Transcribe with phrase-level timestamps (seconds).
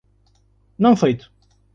[0.79, 1.31] Não feito